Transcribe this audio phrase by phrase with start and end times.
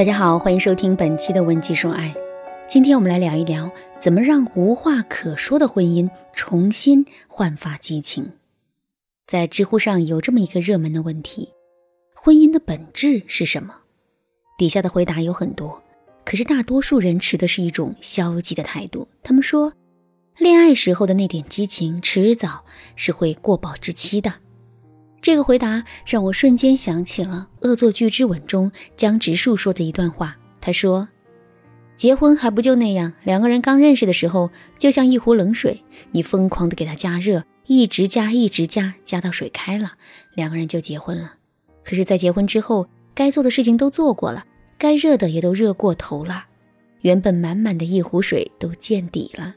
[0.00, 2.08] 大家好，欢迎收听本期的《文姬说爱》。
[2.66, 8.32] 今天我们来聊一聊，怎么让无话可说的婚姻重新焕发激情。
[9.26, 11.50] 在知乎上有这么一个热门的问题：
[12.14, 13.74] 婚姻的本质是什么？
[14.56, 15.82] 底下的回答有很多，
[16.24, 19.06] 可是大多数人持的是一种消极的态度。
[19.22, 19.74] 他们说，
[20.38, 22.64] 恋爱时候的那点激情，迟早
[22.96, 24.32] 是会过保质期的。
[25.22, 30.38] 这个回答让我瞬间想起了《恶作剧之吻》中江直树说的一段话。
[30.62, 31.08] 他说
[31.94, 33.12] ：“结婚还不就那样？
[33.22, 39.92] 两个人刚认识的时候，就像一壶冷水，你疯狂的给它加热，一直加，一直加，加到水开了，
[40.34, 41.34] 两个人就结婚了。
[41.84, 44.44] 可是，在结婚之后，该做的事情都做过了，
[44.78, 46.44] 该热的也都热过头了，
[47.02, 49.54] 原本满满的一壶水都见底了。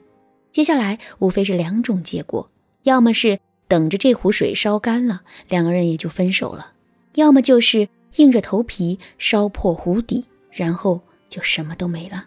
[0.50, 2.50] 接下来无非是两种结果，
[2.82, 6.72] 要么是……”等着这壶水烧干了，两个人也就分手了；
[7.14, 12.26] 要么就是硬着头皮烧破壶底，然后就什么都没了。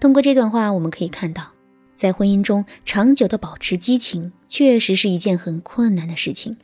[0.00, 1.52] 通过这段话，我们可以看到，
[1.96, 6.56] 在婚姻中长久的保持激情，确实是一件很困难的事情。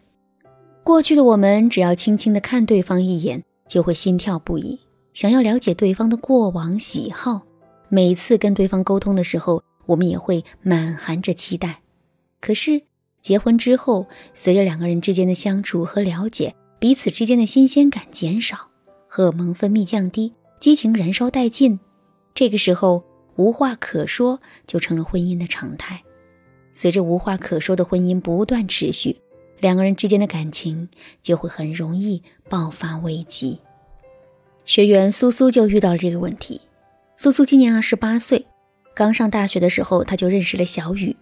[0.83, 4.81] 过去的我们，只要轻轻的看对方一眼，就会心跳不已，
[5.14, 7.42] 想要了解对方的过往喜好。
[7.89, 11.81] 每次跟对方沟通的时候，我们也会满含着期待。
[12.41, 12.83] 可是，
[13.20, 18.68] 结婚之后，随着两个人之间的相处和了解，彼此之间的新鲜感减少，
[19.06, 21.78] 荷尔蒙分泌降低，激情燃烧殆尽。
[22.34, 23.04] 这个时候，
[23.36, 26.02] 无话可说就成了婚姻的常态。
[26.72, 29.20] 随着无话可说的婚姻不断持续，
[29.58, 30.88] 两个人之间的感情
[31.20, 33.58] 就会很容易爆发危机。
[34.64, 36.60] 学员苏苏就遇到了这个问题。
[37.16, 38.46] 苏苏今年二十八岁，
[38.94, 41.16] 刚上大学的时候，他就认识了小雨。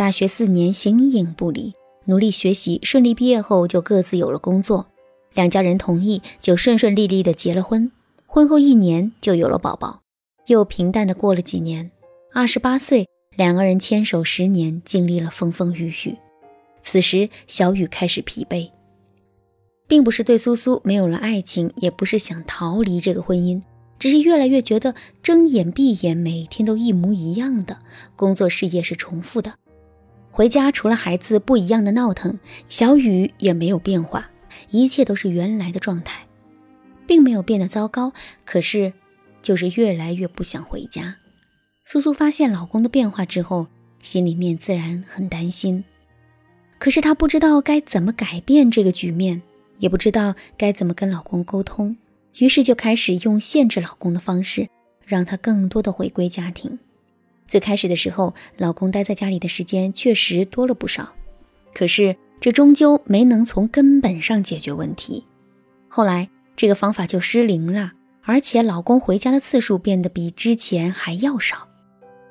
[0.00, 1.74] 大学四年形影不离，
[2.06, 4.86] 努力学习，顺利毕业后就各自有了工作。
[5.34, 7.92] 两家人同意，就顺顺利利的结了婚。
[8.24, 10.00] 婚后一年就有了宝宝，
[10.46, 11.90] 又平淡的过了几年。
[12.32, 16.16] 二十八岁，两个人牵手十年，经历了风风雨雨。
[16.82, 18.70] 此时，小雨开始疲惫，
[19.86, 23.60] 并不是对苏苏没有了爱情，也不是想逃离这个婚姻，
[23.98, 27.80] 只是越来越觉得睁眼闭眼每天都一模一样的
[28.16, 29.52] 工作事业是重复的。
[30.30, 34.30] 回家除了孩子不一样的闹腾，小雨也没有变化，
[34.70, 36.26] 一切都是原来的状态，
[37.06, 38.12] 并没有变得糟糕。
[38.44, 38.92] 可是，
[39.42, 41.16] 就是越来越不想回家。
[41.84, 43.66] 苏苏发现老公的变化之后，
[44.00, 45.84] 心里面自然很担心。
[46.78, 49.42] 可是她不知道该怎么改变这个局面，
[49.78, 51.96] 也不知道该怎么跟老公沟通，
[52.38, 54.68] 于是就开始用限制老公的方式，
[55.04, 56.78] 让他更多的回归家庭。
[57.50, 61.12] 最开始的时候，老公待在家里的时间确实多了不少，
[61.74, 65.24] 可是这终究没能从根本上解决问题。
[65.88, 67.90] 后来这个方法就失灵了，
[68.22, 71.66] 而且老公回家的次数变得比之前还要少。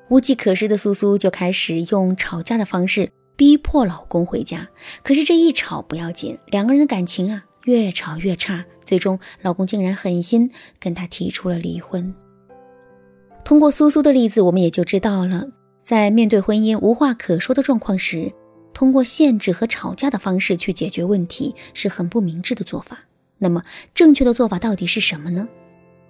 [0.08, 4.70] 无计可施的苏苏就开始用吵架的方式逼迫老公回家。
[5.02, 12.14] 可是这一吵不要紧，两个人的感情啊越吵越差，最终老公竟然狠心跟她提出了离婚。
[13.50, 15.44] 通过苏苏的例子，我们也就知道了，
[15.82, 18.32] 在面对婚姻无话可说的状况时，
[18.72, 22.96] 通过限制和吵架的方式去解决问题是很不明智的做法。
[23.38, 25.48] 那么，正确的做法到底是什么呢？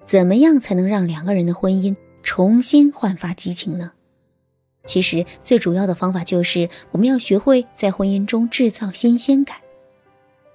[0.05, 3.93] 怎么样才能让两个人的婚姻重新焕发激情呢？
[4.85, 9.57] 其实，最主要的方法就是我们要学会在婚姻中制造新鲜感。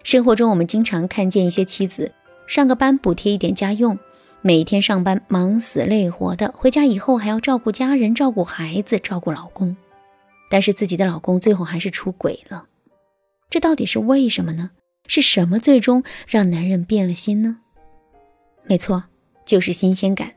[0.03, 2.11] 生活中，我们经常看见一些妻子
[2.45, 3.97] 上个班补贴一点家用。
[4.47, 9.75] 每天上班忙死累活的，回家以后还要照顾家人、照顾孩子、照顾老公，
[10.51, 12.67] 但是自己的老公最后还是出轨了，
[13.49, 14.69] 这到底是为什么呢？
[15.07, 17.57] 是什么最终让男人变了心呢？
[18.67, 19.05] 没错，
[19.47, 20.33] 就是新鲜感。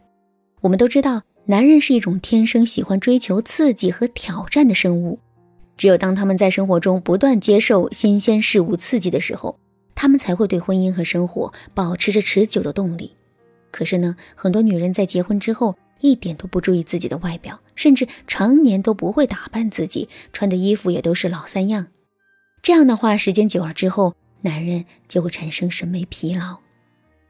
[0.62, 5.19] 我们都知道，男人是一种天生喜欢追求刺激和挑战的生物，
[5.76, 9.58] 只有当他们在生活中不断接受新鲜事物刺激的时候，
[9.94, 13.12] 他们才会对婚姻和生活保持着持久的动力。
[13.70, 21.88] 可是呢，很多女人在结婚之后一点都不注意自己的外表，甚至常年都不会打扮自己，穿的衣服也都是老三样。
[22.62, 26.59] 这样的话，时间久了之后，男人就会产生审美疲劳。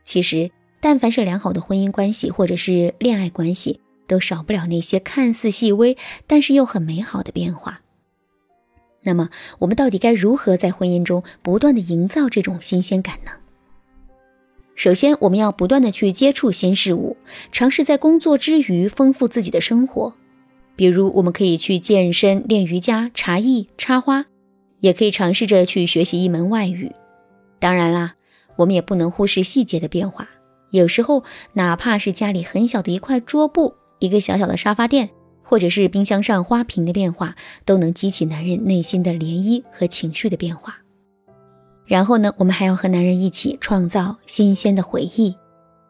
[0.04, 0.50] 其实，
[0.80, 5.96] 但凡是良好的婚姻关系或者是恋爱关系，都少不了那些看似细微
[6.26, 7.82] 但是又很美好的变化。
[9.02, 13.32] 那么，我们到底该如何在婚姻中不断的营造这种新鲜感呢？
[14.78, 17.16] 首先，我们要不断的去接触新事物，
[17.50, 20.14] 尝试在工作之余丰富自己的生活。
[20.76, 24.26] 比如，我们可以去健身、练瑜伽、茶艺、插花，
[24.78, 26.92] 也可以尝试着去学习一门外语。
[27.58, 28.14] 当然啦，
[28.54, 30.28] 我们也不能忽视细节的变化。
[30.70, 31.24] 有时候，
[31.54, 35.10] 哪怕是家里很小的一块桌布、一个小小的沙发垫，
[35.42, 37.34] 或者是冰箱上花瓶的变化，
[37.64, 40.78] 都能激起男人内心的涟漪和情绪的变化。
[41.88, 45.34] 然后呢，我们还要和男人一起创造新鲜的回忆。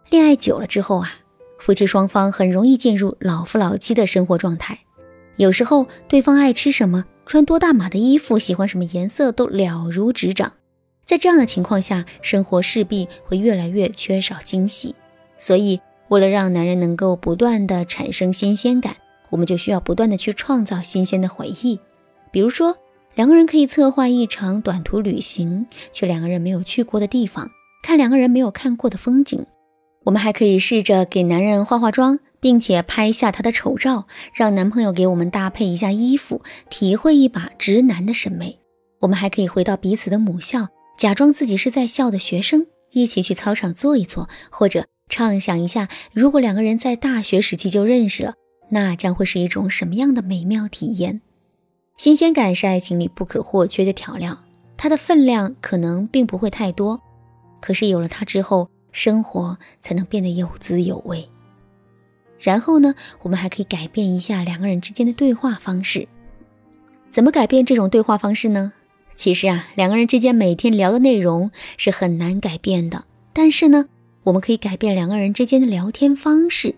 [0.09, 1.11] 恋爱久了之后啊，
[1.59, 4.79] 夫妻双方很容易进入老夫老妻的生活状态。
[5.37, 10.53] 有时候，对方爱吃什么、穿多大码的衣服、喜欢什么颜色，都了如指掌。
[11.05, 14.95] 在这样的情况下，生活势必会越来越缺少惊喜。
[15.37, 18.97] 所以，为了让男人能够不断的产生新鲜感，
[19.31, 21.81] 我们就需要不断的去创造新鲜的回忆。
[22.31, 22.77] 比如说，
[23.19, 27.51] 两个人可以策划一场短途旅行，去两个人没有去过的地方，
[27.83, 29.45] 看两个人没有看过的风景。
[30.05, 38.57] 我们还可以试着给男人化化妆，并且拍下他的丑照，让男朋友给我们搭配一下衣服，体会一把直男的审美。
[39.01, 40.69] 我们还可以回到彼此的母校。
[40.97, 48.35] 假装自己是在校的学生，一起去操场坐一坐，或者畅想一下，如果两个人在大学时期就认识了，
[48.71, 51.21] 那将会是一种什么样的美妙体验？
[51.99, 54.39] 新鲜感是爱情里不可或缺的调料，
[54.77, 57.01] 它的分量可能并不会太多，
[57.61, 61.29] 可是有了它之后，生活才能变得有滋有味。
[62.39, 66.07] 然后呢，我们还可以改变一下两个人之间的对话方式。
[67.11, 68.73] 怎么改变这种对话方式呢？
[69.17, 73.07] 其实啊，两个人之间每天聊的内容是很难改变的。
[73.33, 73.89] 但是呢，
[74.23, 76.77] 我们可以改变两个人之间的聊天方式，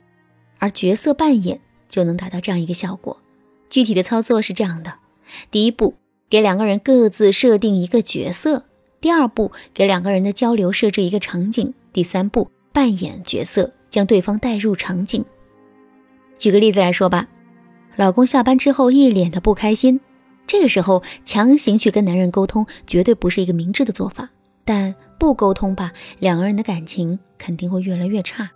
[0.58, 3.19] 而角色扮演就能达到这样一个效果。
[3.69, 4.94] 具体的操作是这样的：
[5.50, 5.94] 第一步，
[6.28, 8.62] 给两个人各自设定一个角色；
[9.00, 15.24] 第二步，给两个人的交流设置一个场景；第三步，扮演角色，将对方带入场景。
[16.38, 17.28] 举个例子来说吧，
[17.96, 20.00] 老公下班之后一脸的不开心。
[20.46, 24.28] 这个时候强行去跟男人沟通，绝对不是一个明智的做法。
[24.64, 28.50] 但不沟通吧，两个人的感情肯定会越来越差。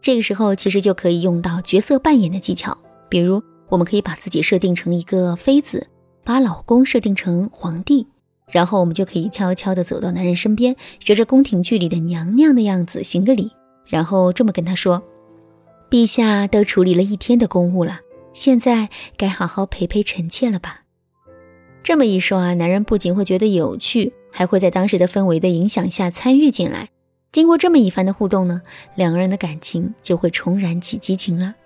[0.00, 2.76] 这个时候其实就可以用到角色扮演的技巧，
[3.08, 5.86] 比如我们可以把自己设定成一个妃子，
[6.30, 8.06] 把老公设定成皇帝，
[8.52, 13.50] 然后我们就可以悄悄地走到男人身边，学着宫廷剧里的娘娘的样子行个礼，
[13.84, 15.02] 然后这么跟他说
[15.90, 17.98] ：“陛下都处理了一天的公务了，
[18.32, 20.82] 现在该好好陪陪臣妾了吧。”
[21.82, 26.90] 这么一说啊，男人不仅会觉得有趣，还会在当时的氛围的影响下参与进来。
[27.32, 28.62] 经过这么一番的互动呢，
[28.94, 31.56] 两个人的感情就会重燃起激情了。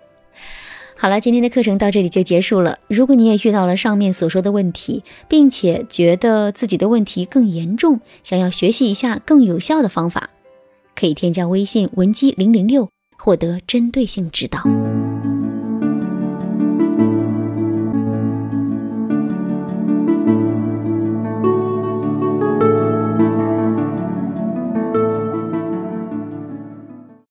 [0.97, 2.79] 好了，今天的课程到这里就结束了。
[2.87, 10.29] 如果你也遇到了上面所说的问题，并且觉得自己的问题更严重，想要学习一下更有效的方法，
[10.95, 14.63] 可以添加微信文姬零零六，获得针对性指导。